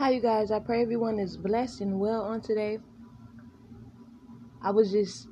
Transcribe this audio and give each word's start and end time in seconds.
Hi, 0.00 0.12
you 0.12 0.22
guys. 0.22 0.50
I 0.50 0.60
pray 0.60 0.80
everyone 0.80 1.18
is 1.18 1.36
blessed 1.36 1.82
and 1.82 2.00
well 2.00 2.22
on 2.22 2.40
today. 2.40 2.78
I 4.62 4.70
was 4.70 4.92
just 4.92 5.28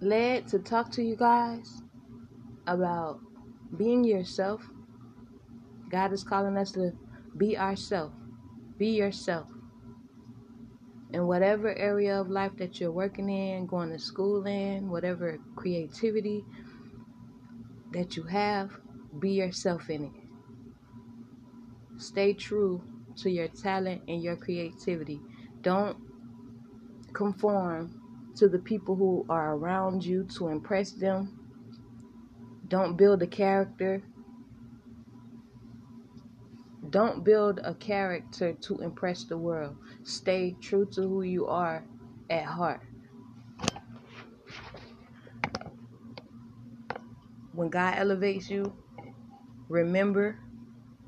led 0.00 0.46
to 0.50 0.60
talk 0.60 0.92
to 0.92 1.02
you 1.02 1.16
guys 1.16 1.82
about 2.68 3.18
being 3.76 4.04
yourself. 4.04 4.62
God 5.90 6.12
is 6.12 6.22
calling 6.22 6.56
us 6.56 6.70
to 6.70 6.92
be 7.36 7.58
ourselves. 7.58 8.14
Be 8.78 8.90
yourself. 8.90 9.48
In 11.12 11.26
whatever 11.26 11.76
area 11.76 12.20
of 12.20 12.30
life 12.30 12.52
that 12.58 12.78
you're 12.78 12.92
working 12.92 13.28
in, 13.28 13.66
going 13.66 13.90
to 13.90 13.98
school 13.98 14.46
in, 14.46 14.88
whatever 14.88 15.40
creativity 15.56 16.44
that 17.90 18.16
you 18.16 18.22
have, 18.22 18.70
be 19.18 19.30
yourself 19.30 19.90
in 19.90 20.04
it. 20.04 20.12
Stay 22.00 22.34
true 22.34 22.80
to 23.16 23.30
your 23.30 23.48
talent 23.48 24.02
and 24.08 24.22
your 24.22 24.36
creativity. 24.36 25.20
Don't 25.62 25.96
conform 27.12 28.00
to 28.36 28.48
the 28.48 28.58
people 28.58 28.96
who 28.96 29.24
are 29.28 29.54
around 29.54 30.04
you 30.04 30.24
to 30.36 30.48
impress 30.48 30.92
them. 30.92 31.38
Don't 32.68 32.96
build 32.96 33.22
a 33.22 33.26
character. 33.26 34.02
Don't 36.90 37.24
build 37.24 37.60
a 37.64 37.74
character 37.74 38.52
to 38.52 38.78
impress 38.78 39.24
the 39.24 39.38
world. 39.38 39.76
Stay 40.02 40.56
true 40.60 40.86
to 40.92 41.02
who 41.02 41.22
you 41.22 41.46
are 41.46 41.84
at 42.30 42.44
heart. 42.44 42.80
When 47.52 47.68
God 47.70 47.94
elevates 47.96 48.50
you, 48.50 48.74
remember 49.68 50.38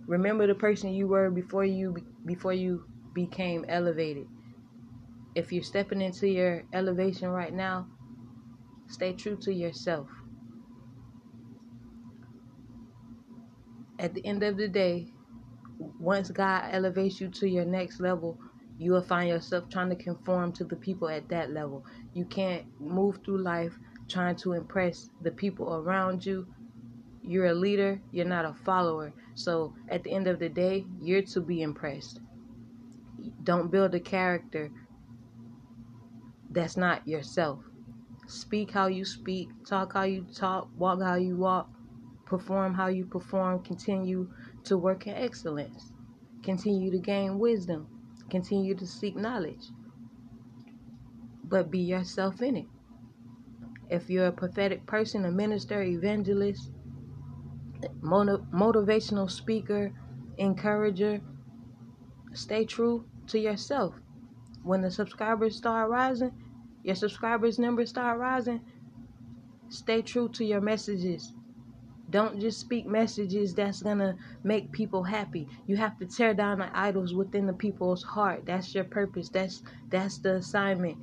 Remember 0.07 0.47
the 0.47 0.55
person 0.55 0.93
you 0.93 1.09
were 1.09 1.31
before 1.31 1.65
you 1.65 1.97
before 2.25 2.53
you 2.53 2.85
became 3.13 3.65
elevated. 3.69 4.29
If 5.35 5.53
you're 5.53 5.63
stepping 5.63 6.01
into 6.01 6.29
your 6.29 6.63
elevation 6.73 7.29
right 7.29 7.53
now, 7.53 7.89
stay 8.89 9.13
true 9.13 9.37
to 9.39 9.53
yourself. 9.53 10.09
At 13.99 14.15
the 14.15 14.25
end 14.25 14.43
of 14.43 14.57
the 14.57 14.69
day, 14.69 15.09
once 15.99 16.31
God 16.31 16.69
elevates 16.71 17.21
you 17.21 17.29
to 17.29 17.49
your 17.49 17.65
next 17.65 18.01
level, 18.01 18.39
you 18.79 18.93
will 18.93 19.03
find 19.03 19.29
yourself 19.29 19.69
trying 19.71 19.89
to 19.91 19.97
conform 19.97 20.53
to 20.53 20.65
the 20.65 20.77
people 20.77 21.09
at 21.09 21.29
that 21.31 21.51
level. 21.51 21.85
You 22.13 22.27
can't 22.27 22.65
move 22.81 23.21
through 23.25 23.39
life 23.39 23.77
trying 24.09 24.37
to 24.37 24.53
impress 24.53 25.11
the 25.23 25.31
people 25.31 25.75
around 25.75 26.25
you 26.25 26.47
you're 27.27 27.47
a 27.47 27.55
leader, 27.55 28.01
you're 28.13 28.25
not 28.25 28.45
a 28.45 28.55
follower. 28.55 29.13
So 29.35 29.75
at 29.89 30.05
the 30.05 30.13
end 30.13 30.27
of 30.29 30.39
the 30.39 30.49
day, 30.49 30.87
you're 31.01 31.23
to 31.23 31.41
be 31.41 31.63
impressed. 31.63 32.21
Don't 33.43 33.71
build 33.71 33.95
a 33.95 34.01
character 34.01 34.71
that's 36.51 36.77
not 36.77 37.07
yourself. 37.07 37.61
Speak 38.27 38.71
how 38.71 38.87
you 38.87 39.05
speak, 39.05 39.49
talk 39.67 39.93
how 39.93 40.05
you 40.05 40.27
talk, 40.35 40.69
walk 40.77 41.01
how 41.03 41.15
you 41.15 41.37
walk, 41.37 41.71
perform 42.25 42.75
how 42.75 42.89
you 42.89 43.05
perform, 43.05 43.63
continue 43.63 44.31
to 44.65 44.77
work 44.77 45.07
in 45.07 45.15
excellence, 45.15 45.93
continue 46.43 46.91
to 46.91 46.99
gain 46.99 47.39
wisdom, 47.39 47.87
continue 48.31 48.75
to 48.75 48.87
seek 48.87 49.17
knowledge. 49.17 49.67
But 51.45 51.71
be 51.71 51.79
yourself 51.79 52.43
in 52.43 52.57
it. 52.57 52.67
If 53.89 54.11
you're 54.11 54.27
a 54.27 54.33
prophetic 54.33 54.87
person, 54.87 55.25
a 55.25 55.31
minister, 55.31 55.83
evangelist, 55.83 56.73
motivational 58.03 59.31
speaker, 59.31 59.93
encourager. 60.39 61.21
Stay 62.33 62.65
true 62.65 63.07
to 63.29 63.39
yourself. 63.39 63.95
When 64.63 64.83
the 64.83 64.91
subscribers 64.91 65.57
start 65.57 65.91
rising, 65.91 66.33
your 66.83 66.97
subscribers 66.97 67.59
numbers 67.59 67.91
start 67.91 68.19
rising, 68.19 68.61
stay 69.69 70.03
true 70.03 70.29
to 70.31 70.45
your 70.45 70.61
messages. 70.61 71.33
Don't 72.09 72.41
just 72.41 72.61
speak 72.61 72.87
messages 72.87 73.55
that's 73.55 73.83
going 73.83 73.99
to 73.99 74.17
make 74.45 74.71
people 74.71 75.03
happy. 75.05 75.49
You 75.67 75.77
have 75.77 75.99
to 75.99 76.07
tear 76.07 76.35
down 76.35 76.59
the 76.59 76.71
idols 76.77 77.15
within 77.15 77.47
the 77.47 77.53
people's 77.53 78.03
heart. 78.05 78.47
That's 78.47 78.75
your 78.75 78.85
purpose. 78.85 79.29
That's 79.29 79.63
that's 79.89 80.19
the 80.19 80.37
assignment 80.37 80.99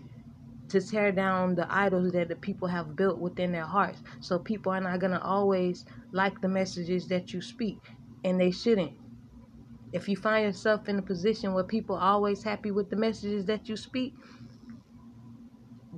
to 0.69 0.81
tear 0.81 1.11
down 1.11 1.55
the 1.55 1.71
idols 1.73 2.13
that 2.13 2.29
the 2.29 2.35
people 2.35 2.67
have 2.67 2.95
built 2.95 3.19
within 3.19 3.51
their 3.51 3.65
hearts. 3.65 4.01
So 4.19 4.39
people 4.39 4.71
are 4.71 4.81
not 4.81 4.99
going 4.99 5.13
to 5.13 5.21
always 5.21 5.85
like 6.11 6.41
the 6.41 6.47
messages 6.49 7.07
that 7.09 7.33
you 7.33 7.41
speak, 7.41 7.79
and 8.23 8.39
they 8.39 8.51
shouldn't. 8.51 8.93
If 9.93 10.09
you 10.09 10.17
find 10.17 10.45
yourself 10.45 10.89
in 10.89 10.99
a 10.99 11.03
position 11.03 11.53
where 11.53 11.63
people 11.63 11.95
are 11.95 12.13
always 12.13 12.43
happy 12.43 12.71
with 12.71 12.89
the 12.89 12.95
messages 12.95 13.45
that 13.45 13.69
you 13.69 13.77
speak, 13.77 14.15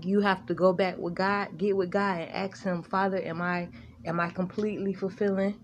you 0.01 0.21
have 0.21 0.45
to 0.47 0.53
go 0.53 0.73
back 0.73 0.97
with 0.97 1.15
God, 1.15 1.57
get 1.57 1.77
with 1.77 1.91
God 1.91 2.21
and 2.21 2.31
ask 2.31 2.63
him, 2.63 2.83
"Father, 2.83 3.17
am 3.17 3.41
I 3.41 3.69
am 4.05 4.19
I 4.19 4.29
completely 4.29 4.93
fulfilling 4.93 5.59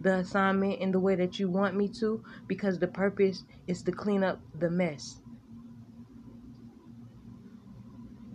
the 0.00 0.16
assignment 0.16 0.80
in 0.80 0.92
the 0.92 1.00
way 1.00 1.14
that 1.16 1.38
you 1.38 1.48
want 1.50 1.76
me 1.76 1.88
to?" 2.00 2.22
Because 2.48 2.78
the 2.78 2.88
purpose 2.88 3.44
is 3.66 3.82
to 3.84 3.92
clean 3.92 4.24
up 4.24 4.40
the 4.58 4.70
mess. 4.70 5.20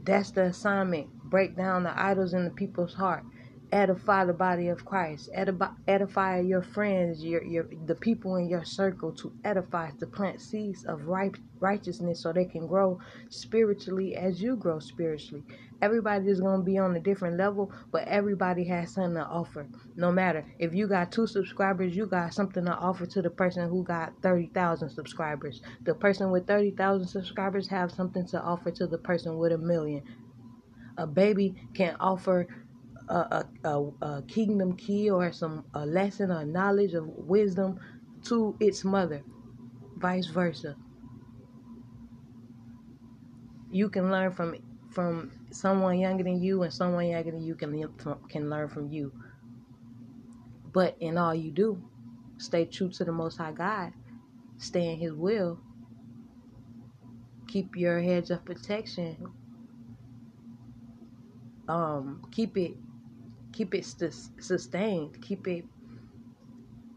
That's 0.06 0.32
the 0.32 0.44
assignment. 0.44 1.10
Break 1.24 1.58
down 1.58 1.84
the 1.84 2.00
idols 2.00 2.34
in 2.34 2.46
the 2.46 2.52
people's 2.52 2.96
heart. 2.96 3.24
Edify 3.74 4.24
the 4.26 4.34
body 4.34 4.68
of 4.68 4.86
Christ. 4.86 5.32
Edify 5.34 6.42
your 6.42 6.62
friends, 6.62 7.24
your, 7.24 7.44
your 7.44 7.68
the 7.88 7.96
people 7.96 8.36
in 8.36 8.48
your 8.48 8.64
circle 8.64 9.12
to 9.14 9.34
edify, 9.44 9.90
to 10.00 10.06
plant 10.06 10.42
seeds 10.42 10.86
of 10.86 11.08
right, 11.08 11.36
righteousness 11.60 12.22
so 12.22 12.32
they 12.32 12.46
can 12.46 12.68
grow 12.68 13.00
spiritually 13.30 14.16
as 14.16 14.40
you 14.40 14.56
grow 14.58 14.78
spiritually. 14.78 15.44
Everybody 15.82 16.30
is 16.30 16.40
going 16.40 16.60
to 16.60 16.64
be 16.66 16.78
on 16.78 16.96
a 16.96 17.00
different 17.00 17.38
level, 17.38 17.74
but 17.92 18.08
everybody 18.08 18.64
has 18.66 18.94
something 18.94 19.16
to 19.16 19.26
offer. 19.26 19.68
No 19.96 20.12
matter 20.12 20.46
if 20.60 20.76
you 20.76 20.88
got 20.88 21.12
two 21.12 21.26
subscribers, 21.26 21.96
you 21.96 22.06
got 22.06 22.36
something 22.36 22.66
to 22.66 22.76
offer 22.76 23.08
to 23.08 23.24
the 23.24 23.32
person 23.32 23.68
who 23.70 23.84
got 23.84 24.14
30,000 24.22 24.92
subscribers. 24.92 25.64
The 25.82 25.96
person 25.96 26.30
with 26.30 26.46
30,000 26.46 27.08
subscribers 27.08 27.68
have 27.70 27.92
something 27.92 28.28
to 28.28 28.40
offer 28.40 28.70
to 28.70 28.86
the 28.86 29.00
person 29.00 29.40
with 29.40 29.52
a 29.52 29.58
million. 29.58 30.04
A 30.98 31.08
baby 31.08 31.56
can 31.74 31.96
offer 32.00 32.48
a, 33.10 33.46
a, 33.64 33.84
a, 34.02 34.24
kingdom 34.28 34.76
key 34.76 35.10
or 35.10 35.32
some 35.32 35.66
a 35.74 35.86
lesson 35.86 36.32
or 36.32 36.46
knowledge 36.46 36.94
of 36.94 37.06
wisdom 37.08 37.80
to 38.24 38.56
its 38.60 38.84
mother, 38.84 39.24
vice 39.98 40.28
versa 40.28 40.76
you 43.74 43.90
can 43.90 44.12
learn 44.12 44.32
from 44.32 44.56
from 44.92 45.32
someone 45.50 46.00
younger 46.00 46.24
than 46.24 46.42
you, 46.42 46.62
and 46.62 46.72
someone 46.72 47.08
younger 47.08 47.32
than 47.32 47.44
you 47.44 47.56
can 47.56 47.90
can 48.30 48.50
learn 48.50 48.70
from 48.70 48.90
you. 48.92 49.12
But 50.72 50.96
in 51.00 51.18
all 51.18 51.34
you 51.34 51.52
do, 51.52 51.82
stay 52.38 52.66
true 52.66 52.90
to 52.90 53.04
the 53.04 53.12
Most 53.12 53.38
High 53.38 53.52
God, 53.52 53.94
stay 54.58 54.92
in 54.94 55.00
His 55.00 55.14
will, 55.14 55.60
keep 57.48 57.76
your 57.76 58.00
hedge 58.00 58.30
of 58.30 58.46
protection. 58.46 59.18
Um, 61.68 62.28
keep 62.32 62.58
it, 62.58 62.76
keep 63.54 63.76
it 63.76 63.86
sustained. 63.86 65.22
Keep 65.22 65.48
it 65.48 65.66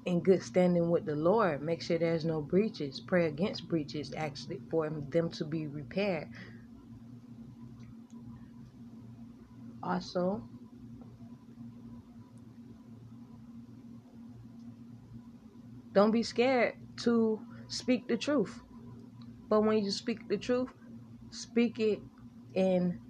in 0.06 0.20
good 0.22 0.42
standing 0.42 0.90
with 0.90 1.06
the 1.06 1.16
Lord. 1.16 1.62
Make 1.62 1.82
sure 1.82 1.98
there's 1.98 2.24
no 2.24 2.42
breaches. 2.42 3.00
Pray 3.00 3.26
against 3.26 3.68
breaches, 3.68 4.12
actually, 4.16 4.60
for 4.70 4.90
them 4.90 5.30
to 5.30 5.44
be 5.44 5.66
repaired. 5.66 6.28
also 9.82 10.42
don't 15.92 16.10
be 16.10 16.22
scared 16.22 16.74
to 16.96 17.40
speak 17.68 18.08
the 18.08 18.16
truth 18.16 18.62
but 19.48 19.62
when 19.62 19.84
you 19.84 19.90
speak 19.90 20.28
the 20.28 20.36
truth 20.38 20.70
speak 21.30 21.80
it 21.80 22.00
in 22.54 23.00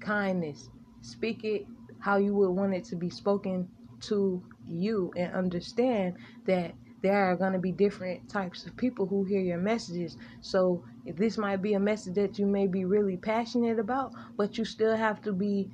kindness 0.00 0.70
speak 1.02 1.44
it 1.44 1.66
how 2.06 2.18
you 2.18 2.32
would 2.32 2.50
want 2.50 2.72
it 2.72 2.84
to 2.84 2.94
be 2.94 3.10
spoken 3.10 3.68
to 4.00 4.40
you 4.68 5.12
and 5.16 5.34
understand 5.34 6.14
that 6.46 6.72
there 7.02 7.24
are 7.24 7.34
going 7.34 7.52
to 7.52 7.58
be 7.58 7.72
different 7.72 8.28
types 8.30 8.64
of 8.64 8.76
people 8.76 9.06
who 9.06 9.24
hear 9.24 9.40
your 9.40 9.58
messages. 9.58 10.16
So 10.40 10.84
this 11.04 11.36
might 11.36 11.60
be 11.62 11.74
a 11.74 11.80
message 11.80 12.14
that 12.14 12.38
you 12.38 12.46
may 12.46 12.68
be 12.68 12.84
really 12.84 13.16
passionate 13.16 13.80
about, 13.80 14.12
but 14.36 14.56
you 14.56 14.64
still 14.64 14.96
have 14.96 15.20
to 15.22 15.32
be 15.32 15.68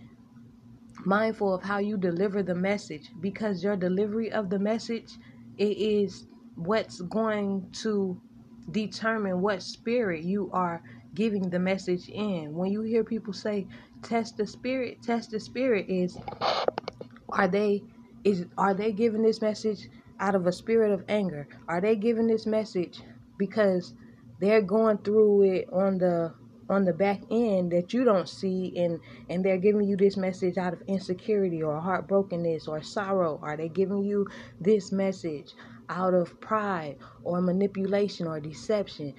mindful 1.05 1.55
of 1.55 1.63
how 1.63 1.77
you 1.81 1.99
deliver 1.99 2.43
the 2.43 2.55
message 2.55 3.11
because 3.21 3.63
your 3.63 3.77
delivery 3.77 4.33
of 4.33 4.49
the 4.49 4.59
message 4.59 5.19
it 5.59 5.77
is 5.77 6.27
what's 6.55 7.03
going 7.03 7.69
to 7.73 8.19
determine 8.71 9.43
what 9.43 9.63
spirit 9.63 10.23
you 10.23 10.49
are 10.55 10.83
giving 11.15 11.51
the 11.51 11.59
message 11.59 12.09
in. 12.09 12.55
When 12.55 12.73
you 12.73 12.81
hear 12.81 13.05
people 13.05 13.35
say 13.35 13.67
test 14.03 14.37
the 14.37 14.47
spirit, 14.47 15.03
test 15.03 15.31
the 15.31 15.41
spirit 15.41 15.87
is 15.89 16.19
are 17.31 17.49
they 17.49 17.83
is 18.25 18.47
are 18.59 18.75
they 18.75 18.93
giving 18.93 19.23
this 19.23 19.41
message 19.41 19.89
out 20.21 20.35
of 20.35 20.47
a 20.47 20.53
spirit 20.53 20.93
of 20.93 21.05
anger? 21.09 21.49
Are 21.69 21.81
they 21.81 21.97
giving 21.97 22.27
this 22.27 22.47
message 22.47 23.01
because 23.39 23.95
they're 24.41 24.63
going 24.63 24.99
through 24.99 25.43
it 25.43 25.69
on 25.73 25.99
the 25.99 26.35
on 26.69 26.85
the 26.85 26.93
back 26.93 27.21
end 27.31 27.73
that 27.73 27.93
you 27.93 28.05
don't 28.05 28.29
see 28.29 28.73
and 28.77 29.01
and 29.29 29.45
they're 29.45 29.59
giving 29.59 29.87
you 29.87 29.97
this 29.97 30.17
message 30.17 30.57
out 30.59 30.73
of 30.73 30.83
insecurity 30.87 31.63
or 31.63 31.81
heartbrokenness 31.81 32.69
or 32.69 32.83
sorrow 32.83 33.39
are 33.43 33.57
they 33.57 33.69
giving 33.69 34.03
you 34.03 34.27
this 34.61 34.93
message 34.93 35.53
out 35.89 36.15
of 36.15 36.41
pride 36.41 36.97
or 37.25 37.41
manipulation 37.41 38.27
or 38.27 38.41
deception 38.41 39.15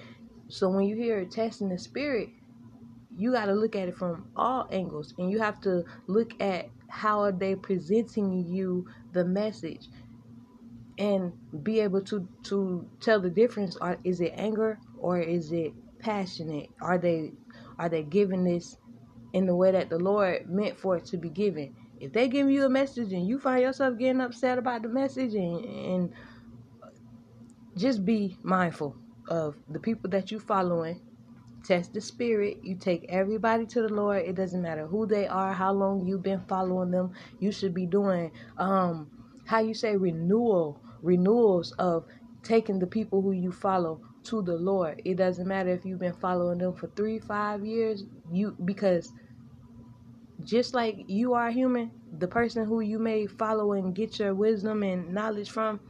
so 0.48 0.68
when 0.68 0.84
you 0.84 0.96
hear 0.96 1.24
testing 1.24 1.68
the 1.68 1.78
spirit 1.78 2.30
you 3.16 3.32
got 3.32 3.46
to 3.46 3.52
look 3.54 3.76
at 3.76 3.88
it 3.88 3.96
from 3.96 4.26
all 4.36 4.68
angles 4.70 5.14
and 5.18 5.30
you 5.30 5.38
have 5.38 5.60
to 5.60 5.84
look 6.06 6.40
at 6.40 6.68
how 6.88 7.20
are 7.20 7.32
they 7.32 7.54
presenting 7.54 8.46
you 8.46 8.86
the 9.12 9.24
message. 9.24 9.88
And 10.96 11.32
be 11.64 11.80
able 11.80 12.02
to 12.02 12.28
to 12.44 12.88
tell 13.00 13.20
the 13.20 13.30
difference 13.30 13.76
or 13.80 13.98
is 14.04 14.20
it 14.20 14.32
anger 14.36 14.78
or 14.98 15.18
is 15.18 15.50
it 15.50 15.72
passionate? 15.98 16.70
Are 16.80 16.98
they 16.98 17.32
are 17.80 17.88
they 17.88 18.04
giving 18.04 18.44
this 18.44 18.76
in 19.32 19.46
the 19.46 19.56
way 19.56 19.72
that 19.72 19.90
the 19.90 19.98
lord 19.98 20.48
meant 20.48 20.78
for 20.78 20.96
it 20.96 21.04
to 21.06 21.16
be 21.16 21.30
given? 21.30 21.74
If 21.98 22.12
they 22.12 22.28
give 22.28 22.48
you 22.48 22.64
a 22.64 22.68
message 22.68 23.12
and 23.12 23.26
you 23.26 23.40
find 23.40 23.62
yourself 23.62 23.98
getting 23.98 24.20
upset 24.20 24.56
about 24.56 24.82
the 24.82 24.88
message 24.88 25.34
and, 25.34 25.64
and 25.64 26.12
just 27.76 28.04
be 28.04 28.38
mindful 28.44 28.96
of 29.28 29.56
the 29.68 29.80
people 29.80 30.10
that 30.10 30.30
you 30.30 30.38
following 30.38 31.00
test 31.64 31.94
the 31.94 32.02
spirit. 32.02 32.58
You 32.62 32.76
take 32.76 33.06
everybody 33.08 33.66
to 33.66 33.82
the 33.82 33.88
Lord. 33.94 34.24
It 34.24 34.36
doesn't 34.36 34.62
matter 34.62 34.86
who 34.86 35.06
they 35.06 35.28
are, 35.28 35.54
how 35.54 35.72
long 35.72 36.06
you've 36.06 36.24
been 36.24 36.42
following 36.48 36.92
them. 36.92 37.12
You 37.40 37.52
should 37.52 37.74
be 37.74 37.86
doing 37.86 38.32
um 38.58 39.10
how 39.46 39.60
you 39.60 39.74
say 39.74 39.96
renewal, 39.96 40.82
renewals 41.02 41.72
of 41.72 42.06
taking 42.44 42.80
the 42.80 42.88
people 42.88 43.22
who 43.22 43.32
you 43.32 43.52
follow 43.52 44.00
to 44.24 44.42
the 44.42 44.56
Lord. 44.56 45.02
It 45.04 45.16
doesn't 45.16 45.48
matter 45.48 45.70
if 45.70 45.84
you've 45.86 46.00
been 46.00 46.14
following 46.14 46.58
them 46.58 46.74
for 46.74 46.88
three, 46.88 47.20
five 47.20 47.64
years. 47.64 48.04
You 48.32 48.56
because 48.64 49.12
just 50.44 50.74
like 50.74 51.04
you 51.08 51.34
are 51.34 51.50
human, 51.50 51.92
the 52.18 52.28
person 52.28 52.66
who 52.66 52.80
you 52.80 52.98
may 52.98 53.26
follow 53.26 53.72
and 53.72 53.94
get 53.94 54.18
your 54.18 54.34
wisdom 54.34 54.82
and 54.82 55.12
knowledge 55.14 55.50
from, 55.50 55.80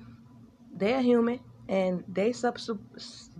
they're 0.77 1.03
human 1.03 1.41
and 1.69 2.05
they 2.09 2.33
sub 2.33 2.59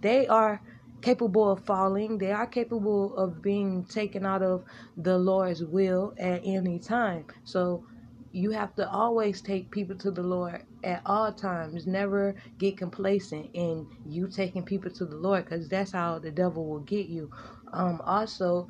they 0.01 0.27
are 0.29 0.63
capable 1.05 1.53
of 1.53 1.65
falling. 1.67 2.19
They 2.19 2.33
are 2.33 2.47
capable 2.49 3.17
of 3.17 3.43
being 3.43 3.85
taken 3.85 4.27
out 4.27 4.43
of 4.43 4.65
the 4.97 5.19
Lord's 5.19 5.63
will 5.65 6.15
at 6.19 6.43
any 6.45 6.81
time. 6.81 7.27
So 7.45 7.85
you 8.33 8.53
have 8.53 8.75
to 8.77 8.91
always 8.91 9.43
take 9.43 9.71
people 9.71 9.97
to 9.99 10.11
the 10.11 10.23
Lord 10.23 10.65
at 10.83 11.03
all 11.07 11.33
times. 11.33 11.87
Never 11.87 12.37
get 12.59 12.79
complacent 12.79 13.51
in 13.55 13.87
you 14.07 14.29
taking 14.29 14.65
people 14.65 14.91
to 14.93 15.05
the 15.05 15.17
Lord 15.17 15.45
because 15.45 15.69
that's 15.69 15.93
how 15.93 16.21
the 16.21 16.33
devil 16.33 16.67
will 16.67 16.81
get 16.81 17.07
you. 17.07 17.31
Um, 17.75 18.01
also, 18.07 18.69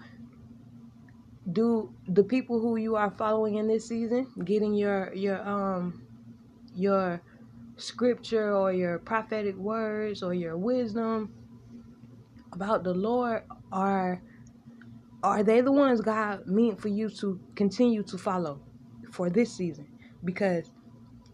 do 1.53 1.93
the 2.09 2.25
people 2.25 2.61
who 2.61 2.77
you 2.77 2.97
are 2.97 3.13
following 3.13 3.57
in 3.57 3.69
this 3.69 3.89
season 3.89 4.27
getting 4.45 4.75
your 4.75 5.13
your 5.15 5.47
um 5.49 6.03
your 6.75 7.23
scripture 7.77 8.55
or 8.55 8.73
your 8.73 8.99
prophetic 8.99 9.57
words 9.57 10.23
or 10.23 10.35
your 10.35 10.57
wisdom 10.57 11.31
about 12.55 12.85
the 12.85 12.95
Lord 12.95 13.43
are 13.73 14.23
are 15.23 15.43
they 15.43 15.61
the 15.63 15.73
ones 15.73 16.01
God 16.01 16.47
meant 16.47 16.81
for 16.81 16.89
you 16.89 17.09
to 17.09 17.41
continue 17.55 18.03
to 18.05 18.19
follow 18.19 18.61
for 19.11 19.31
this 19.31 19.53
season? 19.57 19.87
Because 20.25 20.71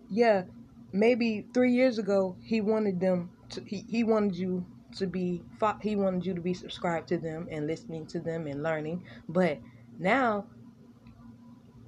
yeah, 0.08 0.44
maybe 0.92 1.46
three 1.52 1.72
years 1.72 1.98
ago 1.98 2.36
he 2.40 2.60
wanted 2.60 3.00
them 3.00 3.30
to 3.50 3.62
he, 3.64 3.84
he 3.88 4.04
wanted 4.04 4.36
you 4.36 4.64
to 4.96 5.06
be 5.06 5.42
he 5.80 5.96
wanted 5.96 6.24
you 6.24 6.34
to 6.34 6.40
be 6.40 6.54
subscribed 6.54 7.08
to 7.08 7.18
them 7.18 7.48
and 7.50 7.66
listening 7.66 8.06
to 8.06 8.20
them 8.20 8.46
and 8.46 8.62
learning, 8.62 9.04
but 9.28 9.58
now 9.98 10.46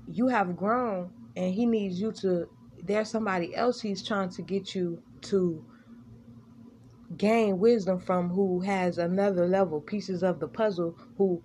you 0.06 0.28
have 0.28 0.56
grown 0.56 1.10
and 1.36 1.54
he 1.54 1.66
needs 1.66 2.00
you 2.00 2.12
to 2.12 2.48
there's 2.84 3.08
somebody 3.08 3.54
else 3.54 3.80
he's 3.80 4.02
trying 4.02 4.28
to 4.28 4.42
get 4.42 4.74
you 4.74 5.00
to 5.20 5.64
gain 7.18 7.58
wisdom 7.58 7.98
from 8.00 8.30
who 8.30 8.60
has 8.60 8.98
another 8.98 9.46
level, 9.48 9.80
pieces 9.80 10.22
of 10.22 10.40
the 10.40 10.48
puzzle, 10.48 10.96
who 11.18 11.42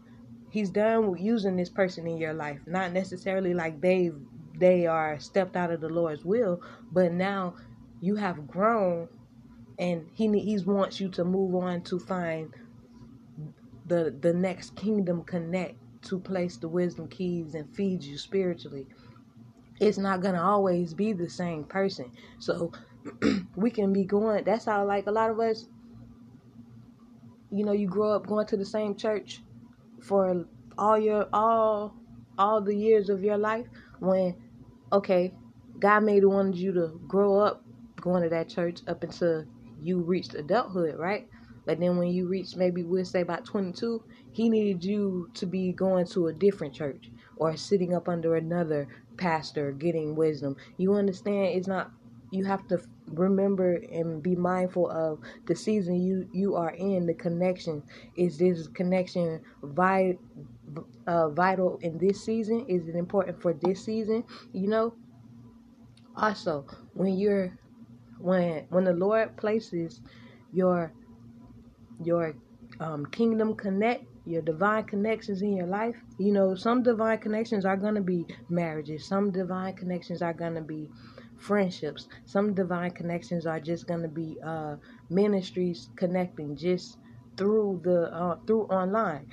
he's 0.49 0.69
done 0.69 1.11
with 1.11 1.21
using 1.21 1.55
this 1.55 1.69
person 1.69 2.07
in 2.07 2.17
your 2.17 2.33
life. 2.33 2.59
Not 2.67 2.93
necessarily 2.93 3.53
like 3.53 3.81
they 3.81 4.11
they 4.59 4.87
are 4.87 5.19
stepped 5.19 5.55
out 5.55 5.71
of 5.71 5.81
the 5.81 5.89
Lord's 5.89 6.25
will, 6.25 6.61
but 6.91 7.11
now 7.13 7.55
you 8.01 8.15
have 8.15 8.47
grown 8.47 9.09
and 9.79 10.07
he 10.13 10.27
he 10.39 10.59
wants 10.65 10.99
you 10.99 11.09
to 11.09 11.23
move 11.23 11.55
on 11.55 11.81
to 11.83 11.99
find 11.99 12.53
the 13.85 14.15
the 14.21 14.33
next 14.33 14.75
kingdom 14.75 15.23
connect 15.23 15.75
to 16.03 16.19
place 16.19 16.57
the 16.57 16.69
wisdom 16.69 17.07
keys 17.07 17.55
and 17.55 17.75
feed 17.75 18.03
you 18.03 18.17
spiritually 18.17 18.87
it's 19.79 19.97
not 19.97 20.21
gonna 20.21 20.41
always 20.41 20.93
be 20.93 21.13
the 21.13 21.29
same 21.29 21.63
person 21.63 22.11
so 22.39 22.71
we 23.55 23.71
can 23.71 23.93
be 23.93 24.03
going. 24.03 24.43
That's 24.43 24.65
how 24.65 24.85
like 24.85 25.07
a 25.07 25.11
lot 25.11 25.31
of 25.31 25.39
us. 25.39 25.65
You 27.51 27.65
know, 27.65 27.71
you 27.71 27.87
grow 27.87 28.11
up 28.11 28.27
going 28.27 28.47
to 28.47 28.57
the 28.57 28.65
same 28.65 28.95
church 28.95 29.41
for 30.01 30.45
all 30.77 30.97
your 30.97 31.27
all 31.33 31.95
all 32.37 32.61
the 32.61 32.75
years 32.75 33.09
of 33.09 33.23
your 33.23 33.37
life. 33.37 33.65
When 33.99 34.35
okay, 34.91 35.33
God 35.79 36.03
made 36.03 36.25
wanted 36.25 36.55
you 36.55 36.73
to 36.73 36.99
grow 37.07 37.39
up 37.39 37.63
going 38.01 38.23
to 38.23 38.29
that 38.29 38.49
church 38.49 38.81
up 38.87 39.03
until 39.03 39.45
you 39.81 40.01
reached 40.01 40.33
adulthood, 40.35 40.97
right? 40.97 41.27
But 41.67 41.79
then 41.81 41.97
when 41.97 42.09
you 42.09 42.27
reach 42.27 42.55
maybe 42.55 42.83
we'll 42.83 43.05
say 43.05 43.21
about 43.21 43.45
22, 43.45 44.03
he 44.31 44.49
needed 44.49 44.85
you 44.85 45.29
to 45.35 45.45
be 45.45 45.73
going 45.73 46.07
to 46.07 46.27
a 46.29 46.33
different 46.33 46.73
church 46.73 47.11
or 47.37 47.57
sitting 47.57 47.93
up 47.93 48.09
under 48.09 48.35
another 48.35 48.87
pastor 49.17 49.73
getting 49.73 50.15
wisdom. 50.15 50.57
You 50.77 50.95
understand? 50.95 51.57
It's 51.57 51.67
not 51.67 51.91
you 52.31 52.45
have 52.45 52.67
to 52.69 52.81
remember 53.07 53.75
and 53.91 54.23
be 54.23 54.35
mindful 54.35 54.89
of 54.89 55.19
the 55.47 55.55
season 55.55 56.01
you 56.01 56.29
you 56.33 56.55
are 56.55 56.71
in 56.71 57.05
the 57.07 57.13
connection 57.13 57.83
is 58.17 58.37
this 58.37 58.67
connection 58.67 59.41
vi- 59.63 60.17
uh, 61.07 61.29
vital 61.29 61.79
in 61.81 61.97
this 61.99 62.23
season 62.25 62.65
is 62.67 62.87
it 62.89 62.95
important 62.95 63.41
for 63.41 63.53
this 63.53 63.85
season 63.85 64.23
you 64.53 64.67
know 64.67 64.93
also 66.17 66.65
when 66.93 67.17
you're 67.17 67.57
when 68.19 68.65
when 68.69 68.83
the 68.85 68.93
lord 68.93 69.35
places 69.37 70.01
your 70.51 70.93
your 72.03 72.33
um, 72.79 73.05
kingdom 73.07 73.55
connect 73.55 74.05
your 74.25 74.41
divine 74.41 74.83
connections 74.83 75.41
in 75.41 75.55
your 75.55 75.67
life 75.67 75.95
you 76.17 76.31
know 76.33 76.53
some 76.53 76.83
divine 76.83 77.17
connections 77.17 77.65
are 77.65 77.77
going 77.77 77.95
to 77.95 78.01
be 78.01 78.25
marriages 78.49 79.07
some 79.07 79.31
divine 79.31 79.73
connections 79.73 80.21
are 80.21 80.33
going 80.33 80.55
to 80.55 80.61
be 80.61 80.89
friendships. 81.37 82.07
Some 82.25 82.53
divine 82.53 82.91
connections 82.91 83.45
are 83.45 83.59
just 83.59 83.87
going 83.87 84.01
to 84.01 84.07
be 84.07 84.37
uh, 84.43 84.75
ministries 85.09 85.89
connecting 85.95 86.55
just 86.55 86.97
through 87.37 87.81
the 87.83 88.13
uh, 88.13 88.37
through 88.45 88.63
online. 88.63 89.27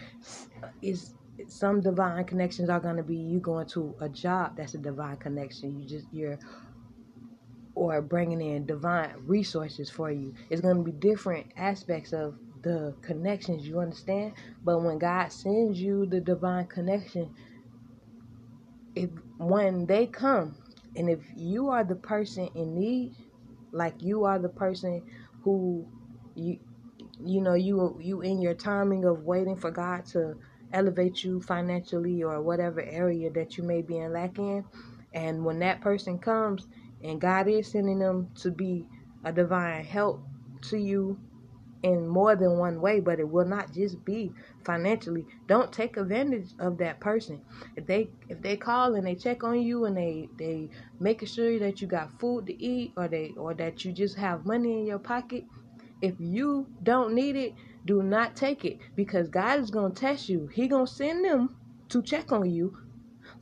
Is 0.83 1.15
some 1.49 1.81
divine 1.81 2.25
connections 2.25 2.71
are 2.71 2.81
going 2.81 2.97
to 2.97 3.03
be 3.03 3.17
you 3.17 3.41
going 3.41 3.67
to 3.69 3.95
a 4.01 4.09
job 4.09 4.57
that's 4.57 4.75
a 4.75 4.79
divine 4.79 5.17
connection. 5.17 5.81
You 5.81 5.89
just 5.89 6.07
you're 6.13 6.39
or 7.75 8.01
bringing 8.03 8.41
in 8.41 8.67
divine 8.67 9.13
resources 9.27 9.91
for 9.91 10.11
you. 10.11 10.33
It's 10.49 10.61
going 10.61 10.77
to 10.77 10.83
be 10.83 10.93
different 10.93 11.47
aspects 11.57 12.13
of 12.13 12.37
the 12.65 12.97
connections 13.03 13.69
you 13.69 13.81
understand? 13.81 14.35
But 14.65 14.83
when 14.83 14.99
god 14.99 15.33
sends 15.33 15.81
you 15.81 16.07
the 16.07 16.21
divine 16.21 16.67
connection 16.67 17.31
if 18.97 19.11
when 19.39 19.87
they 19.87 20.07
come 20.07 20.57
and 20.97 21.11
if 21.11 21.21
you 21.37 21.69
are 21.71 21.85
the 21.85 21.97
person 21.97 22.49
in 22.55 22.79
need, 22.79 23.15
like 23.73 23.95
you 24.01 24.25
are 24.25 24.39
the 24.39 24.49
person 24.49 25.03
who 25.43 25.87
you 26.37 26.59
you 27.25 27.41
know 27.41 27.55
you 27.55 27.99
you 28.01 28.23
in 28.23 28.41
your 28.43 28.55
timing 28.55 29.05
of 29.05 29.25
waiting 29.25 29.57
for 29.57 29.71
God 29.71 30.07
to 30.07 30.37
elevate 30.73 31.25
you 31.25 31.41
financially 31.41 32.23
or 32.23 32.43
whatever 32.43 32.83
area 32.83 33.31
that 33.31 33.57
you 33.57 33.65
may 33.65 33.83
be 33.83 33.99
in 33.99 34.13
lack 34.13 34.39
in, 34.39 34.65
and 35.15 35.45
when 35.45 35.61
that 35.61 35.81
person 35.81 36.19
comes 36.19 36.67
and 37.03 37.21
God 37.21 37.49
is 37.49 37.71
sending 37.71 38.01
them 38.01 38.31
to 38.37 38.51
be 38.51 38.87
a 39.25 39.33
divine 39.33 39.85
help 39.85 40.23
to 40.63 40.79
you 40.79 41.19
in 41.85 42.09
more 42.09 42.35
than 42.35 42.59
one 42.59 42.81
way, 42.81 42.99
but 42.99 43.21
it 43.21 43.29
will 43.29 43.45
not 43.45 43.71
just 43.71 44.05
be 44.07 44.33
financially. 44.65 45.27
Don't 45.47 45.71
take 45.71 45.99
advantage 45.99 46.53
of 46.59 46.79
that 46.79 46.99
person. 46.99 47.43
If 47.77 47.87
they 47.87 48.09
if 48.31 48.41
they 48.41 48.57
call 48.57 48.95
and 48.95 49.07
they 49.07 49.15
check 49.15 49.45
on 49.45 49.61
you 49.61 49.85
and 49.85 49.97
they 49.97 50.31
they 50.39 50.71
making 50.99 51.29
sure 51.29 51.59
that 51.59 51.83
you 51.83 51.87
got 51.87 52.19
food 52.19 52.47
to 52.47 52.63
eat 52.65 52.95
or 52.97 53.07
they 53.07 53.35
or 53.37 53.53
that 53.55 53.85
you 53.85 53.93
just 53.93 54.17
have 54.17 54.47
money 54.47 54.81
in 54.81 54.87
your 54.87 54.99
pocket, 54.99 55.45
if 56.01 56.15
you 56.19 56.69
don't 56.83 57.15
need 57.15 57.37
it, 57.37 57.55
do 57.85 58.03
not 58.03 58.35
take 58.35 58.65
it 58.65 58.79
because 58.97 59.29
God 59.29 59.61
is 59.61 59.71
going 59.71 59.93
to 59.95 60.01
test 60.01 60.31
you. 60.31 60.49
He 60.55 60.69
going 60.69 60.87
to 60.87 60.93
send 60.93 61.23
them 61.23 61.55
to 61.91 62.03
check 62.03 62.33
on 62.33 62.51
you 62.51 62.79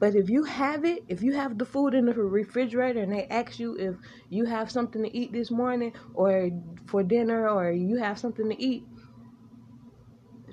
but 0.02 0.16
if 0.16 0.28
you 0.28 0.42
have 0.42 0.84
it, 0.84 1.04
if 1.08 1.22
you 1.22 1.32
have 1.34 1.58
the 1.58 1.64
food 1.64 1.94
in 1.94 2.06
the 2.06 2.12
refrigerator 2.12 3.00
and 3.00 3.12
they 3.12 3.28
ask 3.28 3.60
you 3.60 3.76
if 3.76 3.94
you 4.30 4.46
have 4.46 4.68
something 4.68 5.00
to 5.04 5.16
eat 5.16 5.32
this 5.32 5.48
morning 5.48 5.92
or 6.12 6.50
for 6.88 7.04
dinner 7.04 7.48
or 7.48 7.70
you 7.70 7.98
have 7.98 8.18
something 8.18 8.50
to 8.50 8.60
eat, 8.60 8.84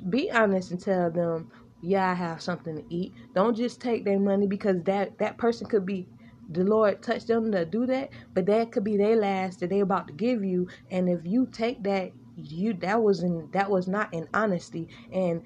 be 0.08 0.30
honest 0.32 0.70
and 0.70 0.80
tell 0.80 1.10
them, 1.10 1.52
yeah, 1.82 2.12
I 2.12 2.14
have 2.14 2.44
something 2.44 2.76
to 2.78 2.84
eat. 2.94 3.16
Don't 3.34 3.58
just 3.58 3.82
take 3.82 4.06
their 4.06 4.20
money 4.20 4.46
because 4.46 4.84
that 4.84 5.18
that 5.18 5.40
person 5.40 5.66
could 5.68 5.86
be 5.86 6.08
the 6.52 6.64
Lord 6.64 7.02
touched 7.02 7.28
them 7.28 7.52
to 7.52 7.66
do 7.66 7.88
that, 7.88 8.12
but 8.36 8.46
that 8.46 8.72
could 8.72 8.84
be 8.84 8.98
their 8.98 9.16
last 9.16 9.62
that 9.62 9.72
they 9.72 9.80
about 9.80 10.08
to 10.10 10.14
give 10.14 10.44
you. 10.44 10.68
And 10.92 11.10
if 11.10 11.22
you 11.26 11.48
take 11.52 11.84
that, 11.86 12.12
you 12.36 12.74
that 12.76 13.02
was 13.02 13.24
in 13.24 13.50
that 13.54 13.72
was 13.72 13.88
not 13.88 14.14
in 14.14 14.28
honesty, 14.32 14.90
and 15.12 15.42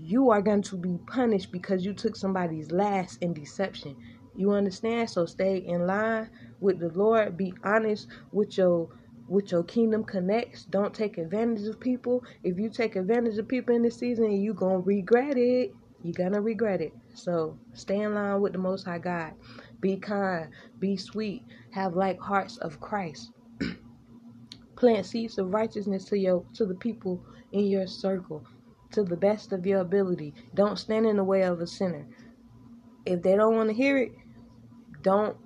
you 0.00 0.30
are 0.30 0.42
going 0.42 0.62
to 0.62 0.76
be 0.76 0.98
punished 1.06 1.52
because 1.52 1.84
you 1.84 1.92
took 1.92 2.16
somebody's 2.16 2.70
last 2.70 3.22
in 3.22 3.32
deception. 3.32 3.96
You 4.36 4.52
understand? 4.52 5.10
So 5.10 5.26
stay 5.26 5.58
in 5.58 5.86
line 5.86 6.30
with 6.60 6.80
the 6.80 6.88
Lord. 6.88 7.36
Be 7.36 7.54
honest 7.62 8.08
with 8.32 8.58
your 8.58 8.88
with 9.28 9.52
your 9.52 9.64
kingdom 9.64 10.04
connects. 10.04 10.64
Don't 10.64 10.92
take 10.92 11.16
advantage 11.18 11.66
of 11.66 11.80
people. 11.80 12.24
If 12.42 12.58
you 12.58 12.68
take 12.68 12.96
advantage 12.96 13.38
of 13.38 13.48
people 13.48 13.74
in 13.74 13.82
this 13.82 13.98
season, 13.98 14.32
you 14.32 14.54
gonna 14.54 14.80
regret 14.80 15.38
it. 15.38 15.74
You're 16.02 16.14
gonna 16.14 16.42
regret 16.42 16.80
it. 16.80 16.92
So 17.14 17.58
stay 17.72 18.00
in 18.00 18.14
line 18.14 18.40
with 18.40 18.52
the 18.52 18.58
Most 18.58 18.84
High 18.84 18.98
God. 18.98 19.34
Be 19.80 19.96
kind. 19.96 20.50
Be 20.80 20.96
sweet. 20.96 21.42
Have 21.70 21.94
like 21.94 22.18
hearts 22.20 22.56
of 22.58 22.80
Christ. 22.80 23.30
Plant 24.76 25.06
seeds 25.06 25.38
of 25.38 25.54
righteousness 25.54 26.04
to 26.06 26.18
your 26.18 26.44
to 26.54 26.66
the 26.66 26.74
people 26.74 27.24
in 27.52 27.66
your 27.66 27.86
circle 27.86 28.44
to 28.94 29.04
the 29.04 29.16
best 29.16 29.52
of 29.52 29.66
your 29.66 29.80
ability. 29.80 30.34
Don't 30.54 30.78
stand 30.78 31.06
in 31.06 31.16
the 31.16 31.24
way 31.24 31.42
of 31.42 31.60
a 31.60 31.66
sinner. 31.66 32.06
If 33.04 33.22
they 33.22 33.36
don't 33.36 33.56
want 33.56 33.68
to 33.68 33.74
hear 33.74 33.98
it, 33.98 34.12
don't 35.02 35.36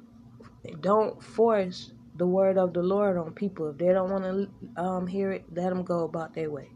don't 0.81 1.23
force 1.23 1.93
the 2.17 2.27
word 2.27 2.59
of 2.59 2.75
the 2.75 2.83
Lord 2.83 3.17
on 3.17 3.33
people. 3.33 3.71
If 3.71 3.79
they 3.79 3.93
don't 3.93 4.11
want 4.11 4.25
to 4.25 4.83
um, 4.83 5.07
hear 5.07 5.33
it, 5.33 5.45
let 5.55 5.71
them 5.71 5.83
go 5.83 6.05
about 6.05 6.35
their 6.35 6.51
way. 6.51 6.69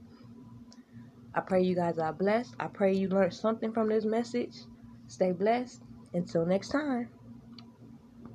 I 1.34 1.40
pray 1.40 1.62
you 1.62 1.74
guys 1.74 1.98
are 1.98 2.12
blessed. 2.12 2.54
I 2.60 2.68
pray 2.68 2.94
you 2.94 3.08
learned 3.08 3.34
something 3.34 3.72
from 3.72 3.88
this 3.88 4.04
message. 4.04 4.56
Stay 5.08 5.32
blessed. 5.32 5.82
Until 6.14 6.44
next 6.44 6.68
time. 6.68 7.08